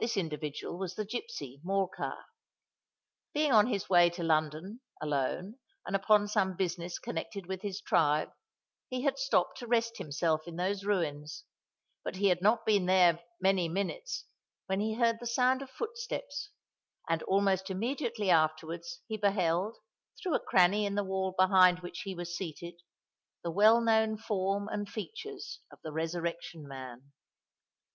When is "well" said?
23.50-23.82